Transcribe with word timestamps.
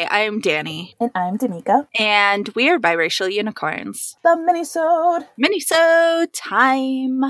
Hi, 0.00 0.24
I'm 0.24 0.40
Danny. 0.40 0.94
And 0.98 1.10
I'm 1.14 1.36
Danica. 1.36 1.86
And 1.98 2.48
we 2.54 2.70
are 2.70 2.78
biracial 2.78 3.30
unicorns. 3.30 4.16
The 4.22 4.30
minisode. 4.30 5.26
Minisode 5.38 6.28
time. 6.32 7.20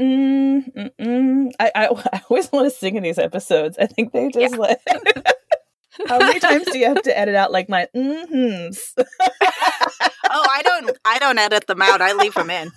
Mm, 0.00 0.64
mm, 0.74 0.90
mm. 1.00 1.50
I, 1.60 1.70
I, 1.76 1.84
I 2.12 2.22
always 2.28 2.50
want 2.50 2.66
to 2.72 2.76
sing 2.76 2.96
in 2.96 3.04
these 3.04 3.20
episodes. 3.20 3.78
I 3.78 3.86
think 3.86 4.12
they 4.12 4.30
just 4.30 4.54
yeah. 4.54 4.60
like. 4.60 4.80
How 6.08 6.18
many 6.18 6.40
times 6.40 6.66
do 6.66 6.78
you 6.78 6.86
have 6.86 7.02
to 7.02 7.16
edit 7.16 7.36
out 7.36 7.52
like 7.52 7.68
my 7.68 7.86
mm-hms? 7.94 8.94
oh, 8.98 9.04
I 10.50 10.62
don't. 10.64 10.98
I 11.04 11.20
don't 11.20 11.38
edit 11.38 11.68
them 11.68 11.82
out. 11.82 12.02
I 12.02 12.14
leave 12.14 12.34
them 12.34 12.50
in. 12.50 12.72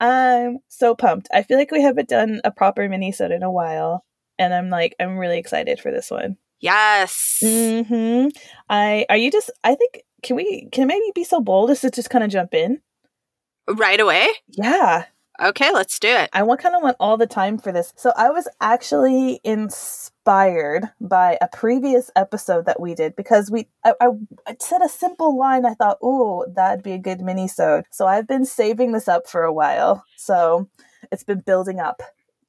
I'm 0.00 0.58
so 0.66 0.96
pumped. 0.96 1.28
I 1.32 1.44
feel 1.44 1.58
like 1.58 1.70
we 1.70 1.82
haven't 1.82 2.08
done 2.08 2.40
a 2.44 2.50
proper 2.50 2.88
minisode 2.88 3.34
in 3.34 3.44
a 3.44 3.52
while, 3.52 4.04
and 4.36 4.52
I'm 4.52 4.68
like, 4.68 4.96
I'm 4.98 5.16
really 5.16 5.38
excited 5.38 5.78
for 5.78 5.92
this 5.92 6.10
one. 6.10 6.38
Yes. 6.60 7.38
Hmm. 7.42 8.28
I 8.68 9.06
are 9.08 9.16
you 9.16 9.30
just? 9.30 9.50
I 9.64 9.74
think 9.74 10.02
can 10.22 10.36
we 10.36 10.68
can 10.70 10.86
maybe 10.86 11.10
be 11.14 11.24
so 11.24 11.40
bold 11.40 11.70
as 11.70 11.80
to 11.80 11.90
just 11.90 12.10
kind 12.10 12.22
of 12.22 12.30
jump 12.30 12.54
in 12.54 12.80
right 13.68 14.00
away? 14.00 14.28
Yeah. 14.48 15.06
Okay, 15.42 15.72
let's 15.72 15.98
do 15.98 16.08
it. 16.08 16.28
I 16.34 16.42
kind 16.56 16.76
of 16.76 16.82
want 16.82 16.98
all 17.00 17.16
the 17.16 17.26
time 17.26 17.56
for 17.56 17.72
this. 17.72 17.94
So 17.96 18.12
I 18.14 18.28
was 18.28 18.46
actually 18.60 19.40
inspired 19.42 20.90
by 21.00 21.38
a 21.40 21.48
previous 21.48 22.10
episode 22.14 22.66
that 22.66 22.78
we 22.78 22.94
did 22.94 23.16
because 23.16 23.50
we 23.50 23.68
I, 23.82 23.94
I, 24.02 24.08
I 24.46 24.56
said 24.60 24.82
a 24.82 24.88
simple 24.88 25.38
line. 25.38 25.64
I 25.64 25.72
thought, 25.72 25.96
oh, 26.02 26.44
that'd 26.54 26.84
be 26.84 26.92
a 26.92 26.98
good 26.98 27.22
mini 27.22 27.48
So 27.90 28.06
I've 28.06 28.28
been 28.28 28.44
saving 28.44 28.92
this 28.92 29.08
up 29.08 29.26
for 29.26 29.42
a 29.42 29.52
while. 29.52 30.04
So 30.16 30.68
it's 31.10 31.24
been 31.24 31.40
building 31.40 31.80
up 31.80 32.02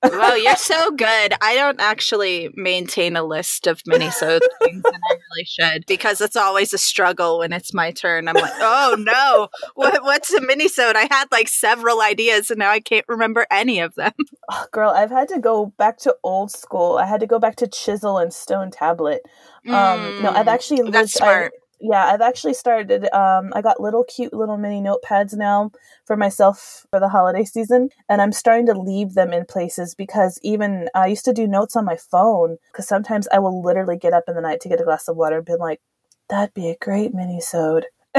well, 0.03 0.37
you're 0.37 0.55
so 0.55 0.91
good. 0.91 1.33
I 1.41 1.55
don't 1.55 1.79
actually 1.79 2.49
maintain 2.55 3.15
a 3.15 3.23
list 3.23 3.67
of 3.67 3.81
minisodes 3.83 4.39
things, 4.63 4.83
and 4.83 5.01
I 5.09 5.13
really 5.13 5.45
should 5.45 5.85
because 5.85 6.21
it's 6.21 6.35
always 6.35 6.73
a 6.73 6.77
struggle 6.77 7.39
when 7.39 7.53
it's 7.53 7.73
my 7.73 7.91
turn. 7.91 8.27
I'm 8.27 8.35
like, 8.35 8.53
oh 8.55 8.95
no, 8.97 9.49
what, 9.75 10.03
what's 10.03 10.33
a 10.33 10.39
minisode? 10.39 10.95
I 10.95 11.07
had 11.09 11.25
like 11.31 11.47
several 11.47 12.01
ideas, 12.01 12.49
and 12.49 12.59
now 12.59 12.71
I 12.71 12.79
can't 12.79 13.05
remember 13.07 13.45
any 13.51 13.79
of 13.79 13.95
them. 13.95 14.13
Oh, 14.53 14.65
girl, 14.73 14.89
I've 14.89 15.11
had 15.11 15.29
to 15.29 15.39
go 15.39 15.67
back 15.77 15.97
to 15.99 16.13
old 16.23 16.51
school. 16.51 16.97
I 16.97 17.05
had 17.05 17.21
to 17.21 17.27
go 17.27 17.39
back 17.39 17.55
to 17.57 17.67
chisel 17.67 18.17
and 18.17 18.33
stone 18.33 18.69
tablet. 18.69 19.21
Um, 19.65 19.73
mm, 19.73 20.21
no, 20.23 20.29
I've 20.31 20.47
mm, 20.47 20.51
actually 20.51 20.81
lived. 20.81 20.93
That's 20.93 21.13
smart. 21.13 21.53
I, 21.55 21.60
yeah, 21.81 22.05
I've 22.05 22.21
actually 22.21 22.53
started. 22.53 23.11
Um, 23.13 23.51
I 23.55 23.61
got 23.61 23.81
little 23.81 24.03
cute 24.03 24.33
little 24.33 24.57
mini 24.57 24.81
notepads 24.81 25.33
now 25.35 25.71
for 26.05 26.15
myself 26.15 26.85
for 26.91 26.99
the 26.99 27.09
holiday 27.09 27.43
season, 27.43 27.89
and 28.07 28.21
I'm 28.21 28.31
starting 28.31 28.67
to 28.67 28.73
leave 28.79 29.13
them 29.15 29.33
in 29.33 29.45
places 29.45 29.95
because 29.95 30.39
even 30.43 30.89
I 30.95 31.07
used 31.07 31.25
to 31.25 31.33
do 31.33 31.47
notes 31.47 31.75
on 31.75 31.85
my 31.85 31.97
phone 31.97 32.57
because 32.71 32.87
sometimes 32.87 33.27
I 33.33 33.39
will 33.39 33.61
literally 33.63 33.97
get 33.97 34.13
up 34.13 34.25
in 34.27 34.35
the 34.35 34.41
night 34.41 34.61
to 34.61 34.69
get 34.69 34.79
a 34.81 34.83
glass 34.83 35.07
of 35.07 35.17
water 35.17 35.37
and 35.37 35.45
be 35.45 35.55
like, 35.55 35.81
"That'd 36.29 36.53
be 36.53 36.69
a 36.69 36.77
great 36.79 37.13
mini 37.13 37.41
sode." 37.41 37.85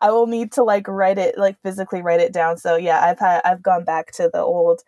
I 0.00 0.10
will 0.10 0.26
need 0.26 0.52
to 0.52 0.62
like 0.64 0.88
write 0.88 1.18
it, 1.18 1.38
like 1.38 1.56
physically 1.62 2.02
write 2.02 2.20
it 2.20 2.32
down. 2.32 2.58
So 2.58 2.76
yeah, 2.76 3.00
I've 3.04 3.18
had 3.18 3.40
I've 3.44 3.62
gone 3.62 3.84
back 3.84 4.12
to 4.12 4.28
the 4.32 4.40
old 4.40 4.82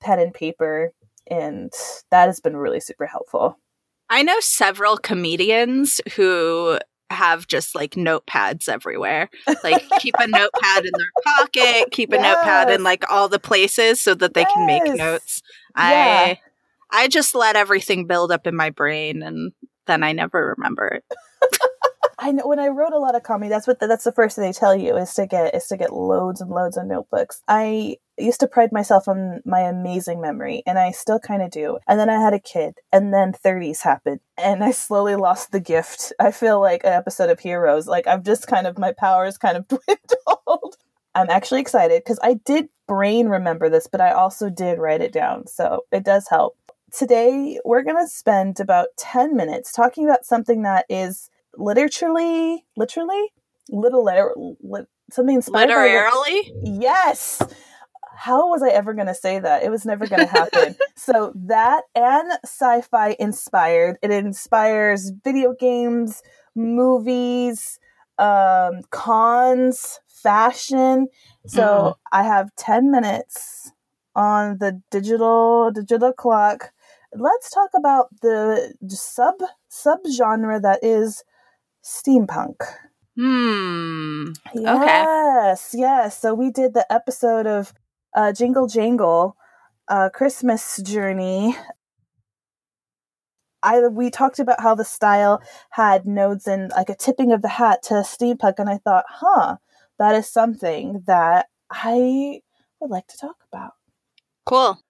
pen 0.00 0.18
and 0.20 0.34
paper, 0.34 0.92
and 1.28 1.72
that 2.10 2.26
has 2.26 2.40
been 2.40 2.56
really 2.56 2.80
super 2.80 3.06
helpful. 3.06 3.58
I 4.12 4.22
know 4.22 4.38
several 4.40 4.98
comedians 4.98 6.02
who 6.16 6.78
have 7.08 7.46
just 7.46 7.74
like 7.74 7.92
notepads 7.92 8.68
everywhere. 8.68 9.30
Like 9.64 9.82
keep 10.00 10.14
a 10.20 10.26
notepad 10.26 10.84
in 10.84 10.92
their 10.94 11.10
pocket, 11.24 11.90
keep 11.92 12.12
a 12.12 12.16
yes. 12.16 12.22
notepad 12.22 12.70
in 12.70 12.82
like 12.82 13.10
all 13.10 13.30
the 13.30 13.38
places 13.38 14.02
so 14.02 14.14
that 14.14 14.34
they 14.34 14.42
yes. 14.42 14.52
can 14.52 14.66
make 14.66 14.84
notes. 14.84 15.40
Yeah. 15.74 16.34
I 16.34 16.40
I 16.90 17.08
just 17.08 17.34
let 17.34 17.56
everything 17.56 18.06
build 18.06 18.30
up 18.30 18.46
in 18.46 18.54
my 18.54 18.68
brain 18.68 19.22
and 19.22 19.52
then 19.86 20.02
I 20.02 20.12
never 20.12 20.54
remember 20.58 20.88
it. 20.88 21.04
I 22.22 22.30
know 22.30 22.46
when 22.46 22.60
I 22.60 22.68
wrote 22.68 22.92
a 22.92 23.00
lot 23.00 23.16
of 23.16 23.24
comedy, 23.24 23.48
that's 23.48 23.66
what 23.66 23.80
the, 23.80 23.88
that's 23.88 24.04
the 24.04 24.12
first 24.12 24.36
thing 24.36 24.44
they 24.44 24.52
tell 24.52 24.76
you 24.76 24.96
is 24.96 25.12
to 25.14 25.26
get 25.26 25.56
is 25.56 25.66
to 25.66 25.76
get 25.76 25.92
loads 25.92 26.40
and 26.40 26.50
loads 26.50 26.76
of 26.76 26.86
notebooks. 26.86 27.42
I 27.48 27.96
used 28.16 28.38
to 28.40 28.46
pride 28.46 28.70
myself 28.70 29.08
on 29.08 29.40
my 29.44 29.58
amazing 29.58 30.20
memory, 30.20 30.62
and 30.64 30.78
I 30.78 30.92
still 30.92 31.18
kind 31.18 31.42
of 31.42 31.50
do. 31.50 31.78
And 31.88 31.98
then 31.98 32.08
I 32.08 32.20
had 32.20 32.32
a 32.32 32.38
kid, 32.38 32.74
and 32.92 33.12
then 33.12 33.32
30s 33.32 33.82
happened, 33.82 34.20
and 34.38 34.62
I 34.62 34.70
slowly 34.70 35.16
lost 35.16 35.50
the 35.50 35.58
gift. 35.58 36.12
I 36.20 36.30
feel 36.30 36.60
like 36.60 36.84
an 36.84 36.92
episode 36.92 37.28
of 37.28 37.40
Heroes. 37.40 37.88
Like 37.88 38.06
I've 38.06 38.22
just 38.22 38.46
kind 38.46 38.68
of 38.68 38.78
my 38.78 38.92
powers 38.92 39.36
kind 39.36 39.56
of 39.56 39.66
dwindled. 39.68 40.76
I'm 41.16 41.28
actually 41.28 41.60
excited 41.60 42.04
because 42.04 42.20
I 42.22 42.34
did 42.34 42.68
brain 42.86 43.30
remember 43.30 43.68
this, 43.68 43.88
but 43.88 44.00
I 44.00 44.12
also 44.12 44.48
did 44.48 44.78
write 44.78 45.00
it 45.00 45.12
down, 45.12 45.48
so 45.48 45.86
it 45.90 46.04
does 46.04 46.28
help. 46.28 46.56
Today, 46.92 47.58
we're 47.64 47.82
going 47.82 47.96
to 47.96 48.08
spend 48.08 48.60
about 48.60 48.88
10 48.96 49.34
minutes 49.34 49.72
talking 49.72 50.04
about 50.04 50.24
something 50.24 50.62
that 50.62 50.84
is 50.88 51.30
literally, 51.56 52.64
literally, 52.76 53.32
little 53.70 54.04
letter, 54.04 54.34
something 55.10 55.36
inspired 55.36 55.68
literally. 55.68 56.52
Yes. 56.64 57.42
How 58.14 58.48
was 58.48 58.62
I 58.62 58.68
ever 58.68 58.94
going 58.94 59.06
to 59.08 59.14
say 59.14 59.38
that? 59.40 59.62
It 59.62 59.70
was 59.70 59.84
never 59.84 60.06
going 60.06 60.26
to 60.26 60.32
happen. 60.32 60.76
so 60.96 61.32
that 61.34 61.84
and 61.94 62.32
sci-fi 62.44 63.16
inspired. 63.18 63.96
It 64.02 64.10
inspires 64.10 65.10
video 65.24 65.54
games, 65.58 66.22
movies, 66.54 67.78
um, 68.18 68.82
cons, 68.90 70.00
fashion. 70.06 71.08
So 71.46 71.62
mm. 71.62 71.94
I 72.12 72.22
have 72.22 72.54
ten 72.56 72.90
minutes 72.90 73.72
on 74.14 74.58
the 74.58 74.80
digital 74.90 75.70
digital 75.72 76.12
clock. 76.12 76.72
Let's 77.14 77.50
talk 77.50 77.70
about 77.76 78.08
the 78.20 78.74
sub 78.88 79.34
sub 79.68 80.00
genre 80.06 80.60
that 80.60 80.80
is 80.82 81.24
steampunk. 81.84 82.56
Hmm. 83.16 84.32
Yes, 84.54 85.74
okay. 85.74 85.80
yes. 85.80 86.18
So 86.18 86.34
we 86.34 86.50
did 86.50 86.74
the 86.74 86.90
episode 86.90 87.46
of 87.46 87.74
uh, 88.14 88.32
Jingle 88.32 88.66
Jangle, 88.66 89.36
uh, 89.88 90.08
Christmas 90.10 90.80
Journey. 90.82 91.56
I 93.62 93.86
we 93.86 94.10
talked 94.10 94.38
about 94.38 94.60
how 94.60 94.74
the 94.74 94.84
style 94.84 95.40
had 95.70 96.06
nodes 96.06 96.46
and 96.46 96.70
like 96.70 96.88
a 96.88 96.96
tipping 96.96 97.32
of 97.32 97.42
the 97.42 97.48
hat 97.48 97.82
to 97.84 97.94
steampunk, 97.94 98.54
and 98.58 98.68
I 98.68 98.78
thought, 98.78 99.04
huh, 99.08 99.56
that 99.98 100.14
is 100.14 100.28
something 100.28 101.04
that 101.06 101.46
I 101.70 102.40
would 102.80 102.90
like 102.90 103.06
to 103.08 103.18
talk 103.18 103.36
about. 103.52 103.72
Cool. 104.44 104.80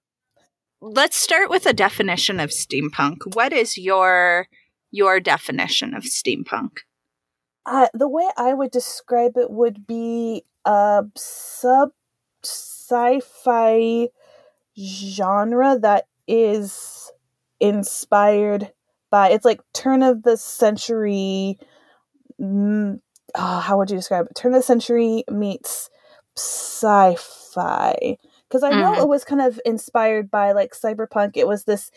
Let's 0.81 1.17
start 1.17 1.51
with 1.51 1.67
a 1.67 1.73
definition 1.73 2.41
of 2.41 2.51
steampunk. 2.51 3.35
What 3.35 3.53
is 3.53 3.77
your 3.77 4.49
your 4.93 5.19
definition 5.19 5.95
of 5.95 6.05
steampunk? 6.05 6.79
Uh, 7.67 7.89
the 7.93 8.09
way 8.09 8.29
I 8.37 8.55
would 8.55 8.71
describe 8.71 9.37
it 9.37 9.51
would 9.51 9.87
be 9.87 10.45
a 10.65 11.05
sub 11.17 11.91
sci-fi 12.45 14.09
genre 14.79 15.79
that 15.79 16.07
is 16.27 17.11
inspired 17.61 18.73
by 19.11 19.29
it's 19.31 19.45
like 19.45 19.61
turn 19.73 20.03
of 20.03 20.23
the 20.23 20.37
century 20.37 21.59
mm, 22.41 23.01
oh, 23.35 23.61
how 23.61 23.79
would 23.79 23.91
you 23.91 23.97
describe 23.97 24.27
it 24.27 24.35
turn 24.35 24.53
of 24.53 24.59
the 24.59 24.63
century 24.63 25.25
meets 25.31 25.91
sci-fi 26.37 28.17
because 28.49 28.63
i 28.63 28.71
know 28.71 28.93
mm. 28.93 28.99
it 28.99 29.09
was 29.09 29.25
kind 29.25 29.43
of 29.43 29.61
inspired 29.65 30.31
by 30.31 30.53
like 30.53 30.73
cyberpunk 30.73 31.33
it 31.37 31.47
was 31.47 31.65
this 31.65 31.91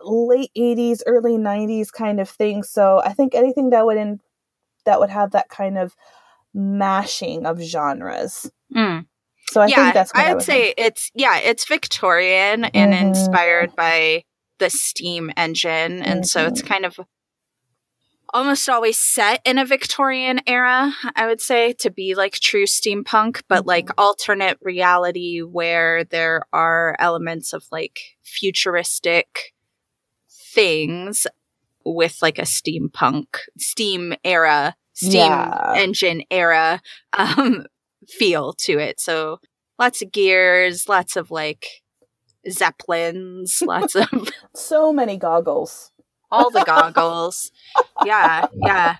late 0.00 0.50
80s 0.56 1.02
early 1.06 1.36
90s 1.36 1.90
kind 1.92 2.20
of 2.20 2.28
thing 2.28 2.62
so 2.62 3.00
i 3.04 3.12
think 3.12 3.34
anything 3.34 3.70
that 3.70 3.84
would 3.84 3.96
in 3.96 4.20
that 4.84 5.00
would 5.00 5.10
have 5.10 5.32
that 5.32 5.48
kind 5.48 5.76
of 5.76 5.94
mashing 6.54 7.46
of 7.46 7.60
genres 7.60 8.50
mm. 8.74 9.04
so 9.48 9.60
i 9.60 9.66
yeah, 9.66 9.76
think 9.76 9.94
that's 9.94 10.12
i 10.14 10.22
would, 10.22 10.30
I 10.30 10.34
would 10.34 10.42
say 10.44 10.62
think. 10.66 10.74
it's 10.78 11.10
yeah 11.14 11.38
it's 11.38 11.66
victorian 11.66 12.64
and 12.64 12.92
mm-hmm. 12.92 13.06
inspired 13.08 13.74
by 13.76 14.24
the 14.58 14.70
steam 14.70 15.30
engine 15.36 16.02
and 16.02 16.20
mm-hmm. 16.20 16.24
so 16.24 16.46
it's 16.46 16.60
mm-hmm. 16.60 16.68
kind 16.68 16.84
of 16.84 16.98
almost 18.34 18.68
always 18.68 18.98
set 18.98 19.40
in 19.44 19.58
a 19.58 19.64
Victorian 19.64 20.40
era, 20.46 20.92
I 21.16 21.26
would 21.26 21.40
say, 21.40 21.72
to 21.80 21.90
be 21.90 22.14
like 22.14 22.34
true 22.34 22.66
steampunk, 22.66 23.42
but 23.48 23.60
mm-hmm. 23.60 23.68
like 23.68 23.90
alternate 23.96 24.58
reality 24.60 25.40
where 25.40 26.04
there 26.04 26.42
are 26.52 26.96
elements 26.98 27.52
of 27.52 27.64
like 27.72 28.00
futuristic 28.22 29.54
things 30.54 31.26
with 31.84 32.18
like 32.20 32.38
a 32.38 32.42
steampunk, 32.42 33.26
steam 33.58 34.14
era, 34.24 34.74
steam 34.92 35.30
yeah. 35.30 35.72
engine 35.76 36.22
era 36.30 36.80
um, 37.16 37.66
feel 38.08 38.52
to 38.52 38.78
it. 38.78 39.00
So 39.00 39.40
lots 39.78 40.02
of 40.02 40.12
gears, 40.12 40.88
lots 40.88 41.16
of 41.16 41.30
like 41.30 41.66
zeppelins, 42.50 43.62
lots 43.66 43.94
of 43.94 44.08
so 44.54 44.92
many 44.92 45.16
goggles 45.16 45.90
all 46.30 46.50
the 46.50 46.64
goggles. 46.64 47.50
yeah, 48.04 48.46
yeah. 48.54 48.96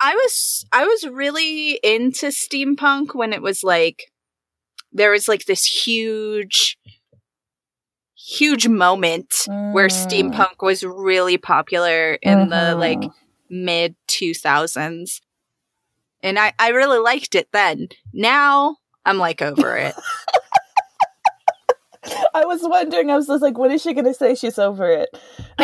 I 0.00 0.14
was 0.14 0.64
I 0.72 0.84
was 0.84 1.06
really 1.06 1.72
into 1.82 2.26
steampunk 2.26 3.14
when 3.14 3.32
it 3.32 3.42
was 3.42 3.62
like 3.62 4.10
there 4.92 5.10
was 5.10 5.28
like 5.28 5.44
this 5.44 5.64
huge 5.64 6.78
huge 8.26 8.68
moment 8.68 9.30
mm. 9.48 9.72
where 9.72 9.88
steampunk 9.88 10.62
was 10.62 10.82
really 10.84 11.38
popular 11.38 12.14
in 12.14 12.38
mm-hmm. 12.38 12.50
the 12.50 12.74
like 12.76 13.02
mid 13.48 13.96
2000s. 14.08 15.20
And 16.22 16.38
I, 16.38 16.52
I 16.58 16.68
really 16.68 16.98
liked 16.98 17.34
it 17.34 17.48
then. 17.52 17.88
Now 18.12 18.76
I'm 19.04 19.18
like 19.18 19.40
over 19.42 19.76
it. 19.76 19.94
I 22.34 22.44
was 22.44 22.60
wondering, 22.62 23.10
I 23.10 23.16
was 23.16 23.26
just 23.26 23.42
like, 23.42 23.58
when 23.58 23.70
is 23.70 23.82
she 23.82 23.92
going 23.94 24.04
to 24.04 24.14
say 24.14 24.34
she's 24.34 24.58
over 24.58 24.90
it? 24.90 25.08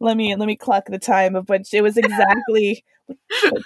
let 0.00 0.16
me 0.16 0.34
let 0.34 0.46
me 0.46 0.56
clock 0.56 0.86
the 0.86 0.98
time 0.98 1.36
of 1.36 1.48
when 1.48 1.62
it 1.72 1.82
was 1.82 1.96
exactly 1.96 2.84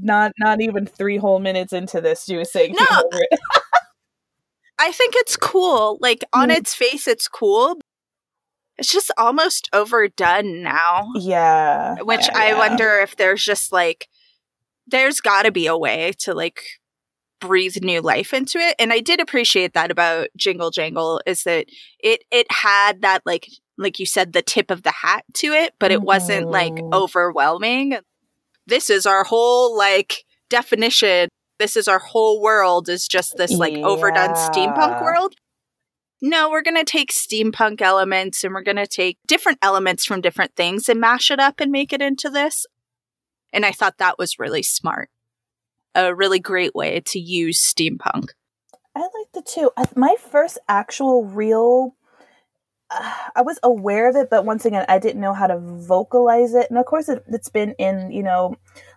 not 0.00 0.32
not 0.38 0.60
even 0.60 0.86
three 0.86 1.18
whole 1.18 1.38
minutes 1.38 1.72
into 1.72 2.00
this. 2.00 2.24
She 2.24 2.36
was 2.36 2.50
saying 2.50 2.74
no. 2.78 3.02
I 4.78 4.92
think 4.92 5.14
it's 5.16 5.36
cool. 5.36 5.98
Like 6.00 6.24
on 6.32 6.48
mm. 6.48 6.56
its 6.56 6.74
face, 6.74 7.06
it's 7.06 7.28
cool. 7.28 7.78
It's 8.78 8.92
just 8.92 9.12
almost 9.16 9.68
overdone 9.72 10.62
now. 10.62 11.08
Yeah. 11.14 11.96
Which 12.02 12.26
yeah, 12.26 12.38
I 12.38 12.48
yeah. 12.48 12.58
wonder 12.58 13.00
if 13.00 13.16
there's 13.16 13.44
just 13.44 13.70
like 13.72 14.08
there's 14.86 15.20
got 15.20 15.42
to 15.42 15.52
be 15.52 15.66
a 15.66 15.76
way 15.76 16.12
to 16.20 16.34
like 16.34 16.62
breathe 17.40 17.76
new 17.82 18.00
life 18.00 18.32
into 18.32 18.56
it 18.56 18.76
and 18.78 18.92
i 18.92 19.00
did 19.00 19.20
appreciate 19.20 19.74
that 19.74 19.90
about 19.90 20.28
jingle 20.36 20.70
jangle 20.70 21.20
is 21.26 21.42
that 21.42 21.66
it 21.98 22.22
it 22.30 22.46
had 22.52 23.02
that 23.02 23.20
like 23.26 23.48
like 23.76 23.98
you 23.98 24.06
said 24.06 24.32
the 24.32 24.42
tip 24.42 24.70
of 24.70 24.84
the 24.84 24.92
hat 24.92 25.24
to 25.34 25.48
it 25.48 25.74
but 25.80 25.90
it 25.90 26.02
wasn't 26.02 26.48
like 26.48 26.74
Mm. 26.74 26.94
overwhelming 26.94 27.98
this 28.68 28.88
is 28.90 29.06
our 29.06 29.24
whole 29.24 29.76
like 29.76 30.24
definition 30.50 31.28
this 31.62 31.76
is 31.76 31.86
our 31.86 32.00
whole 32.00 32.42
world 32.42 32.88
is 32.88 33.06
just 33.06 33.36
this 33.36 33.52
like 33.52 33.74
overdone 33.74 34.34
steampunk 34.34 35.00
world 35.00 35.36
no 36.20 36.50
we're 36.50 36.60
going 36.60 36.74
to 36.74 36.84
take 36.84 37.12
steampunk 37.12 37.80
elements 37.80 38.42
and 38.42 38.52
we're 38.52 38.62
going 38.62 38.76
to 38.76 38.86
take 38.86 39.16
different 39.28 39.58
elements 39.62 40.04
from 40.04 40.20
different 40.20 40.56
things 40.56 40.88
and 40.88 41.00
mash 41.00 41.30
it 41.30 41.38
up 41.38 41.60
and 41.60 41.70
make 41.70 41.92
it 41.92 42.02
into 42.02 42.28
this 42.28 42.66
and 43.52 43.64
i 43.64 43.70
thought 43.70 43.98
that 43.98 44.18
was 44.18 44.40
really 44.40 44.62
smart 44.62 45.08
a 45.94 46.12
really 46.12 46.40
great 46.40 46.74
way 46.74 47.00
to 47.00 47.20
use 47.20 47.62
steampunk 47.62 48.30
I 48.94 49.00
liked 49.00 49.36
it 49.36 49.46
too. 49.46 49.70
I, 49.76 49.86
my 49.96 50.16
first 50.18 50.58
actual 50.68 51.24
real. 51.24 51.96
Uh, 52.90 53.14
I 53.34 53.42
was 53.42 53.58
aware 53.62 54.08
of 54.08 54.16
it, 54.16 54.28
but 54.30 54.44
once 54.44 54.64
again, 54.64 54.84
I 54.88 54.98
didn't 54.98 55.20
know 55.20 55.32
how 55.32 55.46
to 55.46 55.58
vocalize 55.58 56.54
it. 56.54 56.66
And 56.68 56.78
of 56.78 56.84
course, 56.84 57.08
it, 57.08 57.24
it's 57.28 57.48
been 57.48 57.74
in 57.78 58.10
you 58.12 58.22
know 58.22 58.56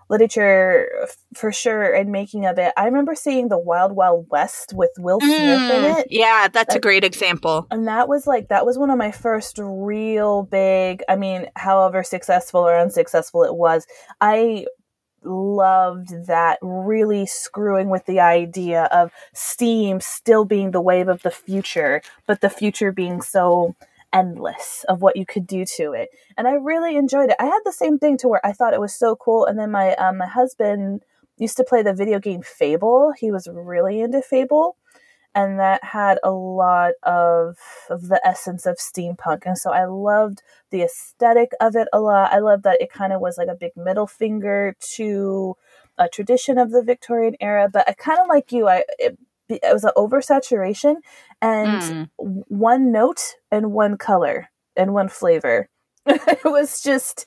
literature 0.09 0.87
f- 1.03 1.17
for 1.33 1.51
sure 1.51 1.93
and 1.93 2.11
making 2.11 2.45
of 2.45 2.57
it. 2.59 2.73
I 2.77 2.85
remember 2.85 3.15
seeing 3.15 3.49
the 3.49 3.57
Wild 3.57 3.93
Wild 3.93 4.27
West 4.29 4.73
with 4.75 4.91
Will 4.99 5.19
Smith 5.19 5.31
in 5.31 5.83
Mm, 5.83 5.99
it. 6.01 6.07
yeah 6.11 6.47
that's 6.47 6.75
a 6.75 6.79
great 6.79 7.03
example 7.03 7.67
And 7.71 7.87
that 7.87 8.07
was 8.07 8.27
like 8.27 8.49
that 8.49 8.65
was 8.65 8.77
one 8.77 8.89
of 8.89 8.97
my 8.97 9.11
first 9.11 9.57
real 9.59 10.43
big. 10.43 11.03
I 11.09 11.15
mean, 11.15 11.47
however 11.55 12.03
successful 12.03 12.61
or 12.61 12.77
unsuccessful 12.77 13.43
it 13.43 13.55
was, 13.55 13.87
I 14.21 14.67
loved 15.23 16.27
that 16.27 16.59
really 16.61 17.25
screwing 17.25 17.89
with 17.89 18.05
the 18.05 18.19
idea 18.19 18.83
of 18.91 19.11
steam 19.33 19.99
still 19.99 20.45
being 20.45 20.71
the 20.71 20.81
wave 20.81 21.07
of 21.07 21.23
the 21.23 21.31
future, 21.31 22.01
but 22.27 22.41
the 22.41 22.49
future 22.49 22.91
being 22.91 23.21
so 23.21 23.75
endless 24.13 24.85
of 24.87 25.01
what 25.01 25.15
you 25.15 25.25
could 25.25 25.47
do 25.47 25.65
to 25.77 25.93
it. 25.93 26.09
And 26.37 26.47
I 26.47 26.53
really 26.53 26.95
enjoyed 26.95 27.29
it. 27.29 27.35
I 27.39 27.45
had 27.45 27.61
the 27.65 27.71
same 27.71 27.99
thing 27.99 28.17
to 28.19 28.27
where 28.27 28.45
I 28.45 28.53
thought 28.53 28.73
it 28.73 28.79
was 28.79 28.95
so 28.95 29.15
cool 29.15 29.45
and 29.45 29.59
then 29.59 29.71
my 29.71 29.95
um, 29.95 30.17
my 30.17 30.27
husband 30.27 31.03
used 31.37 31.57
to 31.57 31.63
play 31.63 31.83
the 31.83 31.93
video 31.93 32.19
game 32.19 32.41
Fable. 32.41 33.13
He 33.17 33.31
was 33.31 33.47
really 33.51 34.01
into 34.01 34.21
Fable 34.21 34.77
and 35.35 35.59
that 35.59 35.83
had 35.83 36.17
a 36.23 36.31
lot 36.31 36.93
of 37.03 37.57
of 37.89 38.07
the 38.07 38.19
essence 38.25 38.65
of 38.65 38.77
steampunk 38.77 39.41
and 39.45 39.57
so 39.57 39.71
i 39.71 39.85
loved 39.85 40.41
the 40.71 40.81
aesthetic 40.81 41.51
of 41.59 41.75
it 41.75 41.87
a 41.93 41.99
lot 41.99 42.31
i 42.33 42.39
loved 42.39 42.63
that 42.63 42.81
it 42.81 42.91
kind 42.91 43.13
of 43.13 43.21
was 43.21 43.37
like 43.37 43.49
a 43.49 43.55
big 43.55 43.71
middle 43.75 44.07
finger 44.07 44.75
to 44.79 45.55
a 45.97 46.07
tradition 46.07 46.57
of 46.57 46.71
the 46.71 46.81
victorian 46.81 47.35
era 47.39 47.69
but 47.71 47.87
i 47.87 47.93
kind 47.93 48.19
of 48.19 48.27
like 48.27 48.51
you 48.51 48.67
i 48.67 48.83
it, 48.97 49.17
it 49.49 49.61
was 49.73 49.83
an 49.83 49.91
oversaturation 49.97 50.95
and 51.41 51.81
Mm. 51.81 52.09
one 52.17 52.91
note 52.91 53.35
and 53.51 53.71
one 53.71 53.97
color 53.97 54.49
and 54.75 54.93
one 54.93 55.09
flavor. 55.09 55.69
It 56.07 56.43
was 56.45 56.81
just 56.81 57.25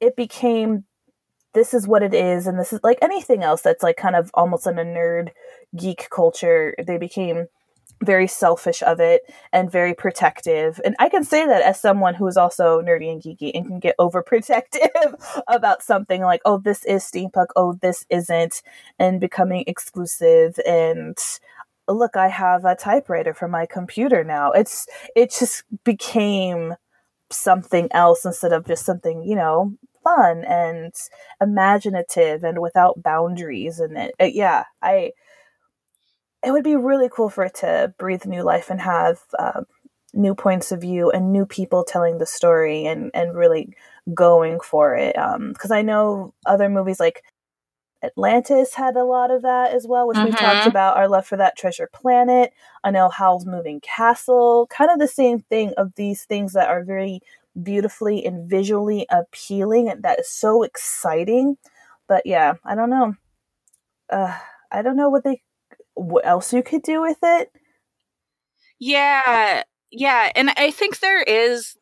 it 0.00 0.16
became 0.16 0.84
this 1.54 1.74
is 1.74 1.88
what 1.88 2.02
it 2.02 2.14
is 2.14 2.46
and 2.46 2.58
this 2.58 2.72
is 2.72 2.80
like 2.84 2.98
anything 3.02 3.42
else 3.42 3.62
that's 3.62 3.82
like 3.82 3.96
kind 3.96 4.14
of 4.16 4.30
almost 4.34 4.66
in 4.66 4.78
a 4.78 4.84
nerd 4.84 5.30
geek 5.76 6.08
culture 6.10 6.74
they 6.86 6.98
became 6.98 7.46
very 8.04 8.28
selfish 8.28 8.80
of 8.82 9.00
it 9.00 9.22
and 9.52 9.72
very 9.72 9.94
protective. 9.94 10.80
And 10.84 10.94
i 11.00 11.08
can 11.08 11.24
say 11.24 11.46
that 11.46 11.62
as 11.62 11.80
someone 11.80 12.14
who 12.14 12.26
is 12.28 12.36
also 12.36 12.80
nerdy 12.82 13.10
and 13.10 13.20
geeky 13.22 13.50
and 13.54 13.66
can 13.66 13.80
get 13.80 13.96
overprotective 14.00 15.14
about 15.48 15.82
something 15.82 16.22
like 16.22 16.40
oh 16.44 16.58
this 16.58 16.84
is 16.84 17.02
steampunk. 17.04 17.46
Oh 17.56 17.72
this 17.82 18.04
isn't 18.10 18.62
and 18.98 19.20
becoming 19.20 19.64
exclusive 19.66 20.58
and 20.66 21.16
look 21.88 22.16
i 22.16 22.28
have 22.28 22.64
a 22.64 22.74
typewriter 22.76 23.34
for 23.34 23.48
my 23.48 23.66
computer 23.66 24.24
now. 24.24 24.52
It's 24.52 24.86
it 25.16 25.30
just 25.38 25.64
became 25.84 26.74
something 27.30 27.88
else 27.92 28.24
instead 28.24 28.52
of 28.52 28.66
just 28.66 28.84
something 28.86 29.22
you 29.22 29.36
know 29.36 29.74
fun 30.04 30.44
and 30.46 30.94
imaginative 31.40 32.44
and 32.44 32.60
without 32.60 33.02
boundaries 33.02 33.80
and 33.80 33.96
it, 33.98 34.14
it- 34.20 34.34
yeah 34.34 34.64
i 34.82 35.12
it 36.44 36.52
would 36.52 36.64
be 36.64 36.76
really 36.76 37.08
cool 37.12 37.28
for 37.28 37.44
it 37.44 37.54
to 37.56 37.92
breathe 37.98 38.24
new 38.24 38.42
life 38.42 38.70
and 38.70 38.80
have 38.80 39.18
um, 39.38 39.64
new 40.14 40.34
points 40.34 40.70
of 40.72 40.80
view 40.80 41.10
and 41.10 41.32
new 41.32 41.44
people 41.44 41.84
telling 41.84 42.18
the 42.18 42.26
story 42.26 42.86
and 42.86 43.10
and 43.14 43.34
really 43.36 43.72
going 44.14 44.60
for 44.60 44.94
it. 44.94 45.14
Because 45.52 45.70
i 45.70 45.82
know 45.82 46.32
other 46.46 46.68
movies 46.68 47.00
like 47.00 47.22
atlantis 48.02 48.74
had 48.74 48.96
a 48.96 49.04
lot 49.04 49.30
of 49.30 49.42
that 49.42 49.72
as 49.72 49.86
well 49.88 50.06
which 50.06 50.22
we've 50.22 50.36
talked 50.36 50.64
Mhm. 50.64 50.66
about 50.66 50.96
our 50.96 51.08
love 51.08 51.26
for 51.26 51.36
that 51.36 51.56
treasure 51.56 51.88
planet 51.92 52.52
i 52.84 52.90
know 52.90 53.08
howl's 53.08 53.46
moving 53.46 53.80
castle 53.80 54.66
kind 54.68 54.90
of 54.90 54.98
the 54.98 55.08
same 55.08 55.40
thing 55.40 55.72
of 55.76 55.92
these 55.96 56.24
things 56.24 56.52
that 56.52 56.68
are 56.68 56.84
very 56.84 57.20
beautifully 57.62 58.24
and 58.24 58.48
visually 58.48 59.06
appealing 59.10 59.88
and 59.88 60.02
that 60.04 60.20
is 60.20 60.28
so 60.30 60.62
exciting. 60.62 61.56
But 62.06 62.24
yeah 62.26 62.54
i 62.64 62.74
don't 62.76 62.90
know. 62.90 63.14
Uh, 64.10 64.36
i 64.72 64.82
don't 64.82 64.96
know 64.96 65.10
what 65.10 65.24
they 65.24 65.42
what 65.94 66.26
else 66.26 66.52
you 66.52 66.62
could 66.62 66.82
do 66.82 67.00
with 67.02 67.18
it. 67.22 67.50
Yeah, 68.78 69.62
yeah, 69.90 70.30
and 70.36 70.50
I 70.50 70.70
think 70.70 71.00
there 71.00 71.22
is 71.22 71.76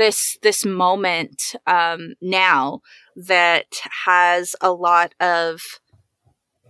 this 0.00 0.38
this 0.42 0.64
moment 0.64 1.54
um, 1.66 2.14
now 2.20 2.80
that 3.14 3.66
has 4.06 4.56
a 4.60 4.72
lot 4.72 5.14
of 5.20 5.60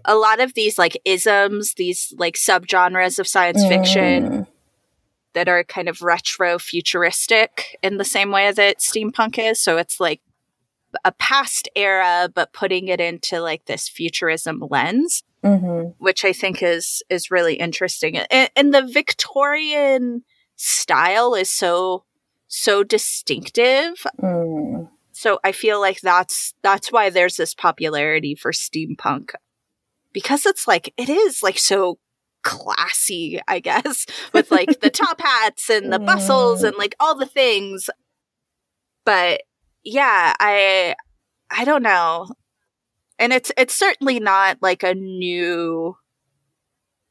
a 0.04 0.16
lot 0.16 0.40
of 0.40 0.54
these 0.54 0.78
like 0.78 1.00
isms, 1.04 1.74
these 1.74 2.12
like 2.18 2.34
subgenres 2.34 3.18
of 3.18 3.28
science 3.28 3.64
fiction 3.66 4.22
Mm. 4.30 4.46
that 5.34 5.48
are 5.48 5.62
kind 5.62 5.88
of 5.88 6.02
retro 6.02 6.58
futuristic 6.58 7.78
in 7.82 7.98
the 7.98 8.04
same 8.04 8.30
way 8.32 8.50
that 8.50 8.78
steampunk 8.78 9.38
is. 9.38 9.60
So 9.60 9.76
it's 9.76 10.00
like 10.00 10.20
a 11.04 11.12
past 11.12 11.68
era, 11.76 12.28
but 12.34 12.52
putting 12.52 12.88
it 12.88 13.00
into 13.00 13.40
like 13.40 13.66
this 13.66 13.88
futurism 13.88 14.62
lens 14.70 15.22
Mhm. 15.44 15.94
which 15.98 16.24
I 16.24 16.32
think 16.34 16.62
is 16.62 17.02
is 17.08 17.30
really 17.30 17.54
interesting. 17.54 18.16
And, 18.18 18.50
and 18.56 18.74
the 18.74 18.82
Victorian 18.86 20.24
style 20.56 21.34
is 21.34 21.50
so 21.50 22.04
so 22.50 22.82
distinctive. 22.82 24.04
Mm. 24.20 24.90
So 25.12 25.38
I 25.42 25.52
feel 25.52 25.80
like 25.80 26.00
that's 26.00 26.52
that's 26.62 26.92
why 26.92 27.08
there's 27.08 27.36
this 27.36 27.54
popularity 27.54 28.34
for 28.34 28.52
steampunk 28.52 29.30
because 30.12 30.44
it's 30.44 30.66
like 30.68 30.92
it 30.96 31.08
is 31.08 31.42
like 31.42 31.58
so 31.58 31.98
classy, 32.42 33.40
I 33.46 33.60
guess, 33.60 34.04
with 34.32 34.50
like 34.50 34.80
the 34.80 34.90
top 34.90 35.20
hats 35.24 35.70
and 35.70 35.92
the 35.92 35.98
bustles 35.98 36.62
and 36.62 36.76
like 36.76 36.96
all 37.00 37.16
the 37.16 37.26
things. 37.26 37.88
But 39.04 39.42
yeah, 39.84 40.34
I 40.38 40.96
I 41.50 41.64
don't 41.64 41.82
know. 41.82 42.28
And 43.18 43.32
it's 43.32 43.52
it's 43.56 43.74
certainly 43.74 44.18
not 44.18 44.58
like 44.60 44.82
a 44.82 44.94
new 44.94 45.96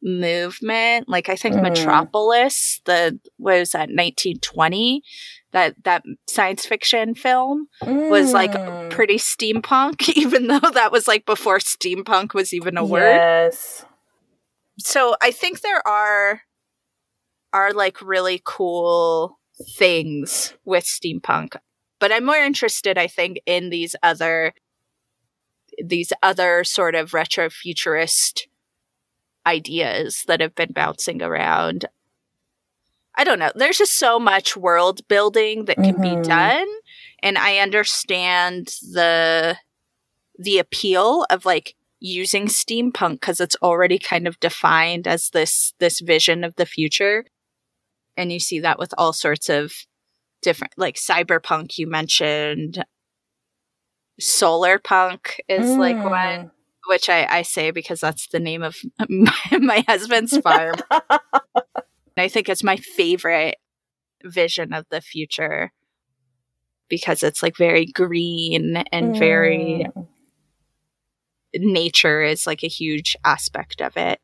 movement. 0.02 1.10
Like 1.10 1.30
I 1.30 1.36
think 1.36 1.56
Mm. 1.56 1.64
Metropolis, 1.64 2.82
the 2.86 3.20
what 3.38 3.60
was 3.60 3.72
that, 3.72 3.90
nineteen 3.90 4.40
twenty? 4.40 5.04
That 5.52 5.76
that 5.84 6.04
science 6.28 6.66
fiction 6.66 7.16
film 7.16 7.68
was 7.86 8.34
like 8.34 8.52
Mm. 8.52 8.90
pretty 8.92 9.18
steampunk, 9.18 10.10
even 10.16 10.48
though 10.48 10.60
that 10.60 10.92
was 10.92 11.08
like 11.08 11.26
before 11.26 11.60
steampunk 11.60 12.34
was 12.34 12.54
even 12.54 12.78
a 12.78 12.86
word. 12.86 13.16
Yes. 13.16 13.86
So 14.78 15.16
I 15.22 15.32
think 15.32 15.62
there 15.62 15.86
are 15.88 16.42
are 17.52 17.74
like 17.74 18.02
really 18.02 18.42
cool 18.46 19.40
things 19.76 20.54
with 20.66 20.86
steampunk. 20.86 21.56
But 22.00 22.12
I'm 22.14 22.26
more 22.26 22.38
interested, 22.38 22.98
I 22.98 23.08
think, 23.08 23.40
in 23.46 23.70
these 23.72 23.96
other 24.04 24.54
these 25.84 26.12
other 26.22 26.64
sort 26.64 26.94
of 26.96 27.14
retro 27.14 27.50
futurist 27.50 28.48
ideas 29.46 30.24
that 30.28 30.42
have 30.42 30.56
been 30.56 30.72
bouncing 30.74 31.22
around. 31.22 31.86
I 33.16 33.24
don't 33.24 33.40
know. 33.40 33.52
There's 33.56 33.78
just 33.80 33.98
so 33.98 34.20
much 34.20 34.56
world 34.56 35.06
building 35.08 35.66
that 35.66 35.84
can 35.84 35.96
Mhm. 35.96 36.02
be 36.02 36.16
done, 36.28 36.68
and 37.22 37.38
I 37.38 37.58
understand 37.58 38.68
the 38.94 39.58
the 40.38 40.60
appeal 40.60 41.26
of 41.30 41.46
like 41.46 41.76
using 42.00 42.48
steampunk 42.48 43.14
because 43.16 43.42
it's 43.42 43.58
already 43.62 44.00
kind 44.00 44.28
of 44.28 44.40
defined 44.40 45.08
as 45.08 45.30
this 45.32 45.74
this 45.80 46.00
vision 46.00 46.44
of 46.44 46.56
the 46.56 46.66
future, 46.66 47.26
and 48.16 48.32
you 48.32 48.40
see 48.40 48.60
that 48.60 48.80
with 48.80 48.94
all 48.98 49.14
sorts 49.14 49.50
of 49.50 49.74
different 50.42 50.74
like 50.78 50.96
cyberpunk. 50.96 51.78
You 51.78 51.88
mentioned 51.88 52.86
solar 54.20 54.80
punk 54.80 55.42
is 55.48 55.78
like 55.78 55.98
Mm. 55.98 56.10
one 56.10 56.52
which 56.90 57.08
I, 57.08 57.28
I 57.30 57.42
say 57.44 57.70
because 57.70 58.00
that's 58.02 58.28
the 58.28 58.40
name 58.40 58.64
of 58.64 58.76
my, 59.10 59.32
my 59.60 59.84
husband's 59.88 60.36
farm. 60.38 60.76
I 62.18 62.28
think 62.28 62.50
it's 62.50 62.64
my 62.64 62.78
favorite 62.78 63.58
vision 64.24 64.74
of 64.74 64.86
the 64.90 65.00
future 65.00 65.72
because 66.90 67.22
it's 67.22 67.44
like 67.44 67.56
very 67.56 67.86
green 67.86 68.78
and 68.92 69.16
very 69.16 69.86
Mm. 69.96 70.08
nature 71.56 72.22
is 72.24 72.46
like 72.48 72.64
a 72.64 72.68
huge 72.68 73.16
aspect 73.24 73.82
of 73.82 73.96
it. 73.96 74.20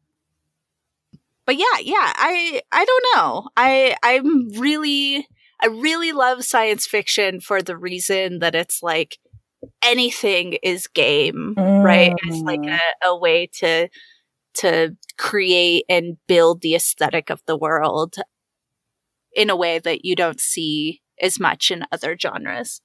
But 1.46 1.58
yeah, 1.58 1.78
yeah, 1.82 2.14
I 2.16 2.62
I 2.72 2.86
don't 2.86 3.06
know. 3.16 3.50
I 3.56 3.96
I'm 4.04 4.50
really 4.60 5.28
I 5.62 5.68
really 5.68 6.12
love 6.12 6.44
science 6.44 6.88
fiction 6.88 7.40
for 7.40 7.62
the 7.62 7.78
reason 7.78 8.40
that 8.40 8.56
it's 8.56 8.82
like 8.82 9.20
anything 9.84 10.54
is 10.64 10.88
game, 10.88 11.54
right? 11.58 12.14
It's 12.28 12.42
like 12.46 12.62
Mm. 12.62 12.80
a, 13.04 13.08
a 13.10 13.18
way 13.18 13.48
to 13.60 13.88
to 14.56 14.96
create 15.18 15.84
and 15.90 16.18
build 16.28 16.62
the 16.62 16.76
aesthetic 16.76 17.30
of 17.30 17.42
the 17.46 17.58
world 17.58 18.16
in 19.34 19.50
a 19.50 19.56
way 19.56 19.80
that 19.80 20.06
you 20.06 20.16
don't 20.16 20.40
see 20.40 21.02
as 21.22 21.40
much 21.40 21.72
in 21.72 21.84
other 21.92 22.18
genres. 22.18 22.82